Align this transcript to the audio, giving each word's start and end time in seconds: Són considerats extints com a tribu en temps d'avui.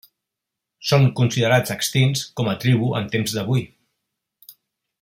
Són 0.91 1.03
considerats 1.19 1.73
extints 1.75 2.23
com 2.41 2.49
a 2.55 2.57
tribu 2.65 2.89
en 3.01 3.07
temps 3.17 3.37
d'avui. 3.37 3.67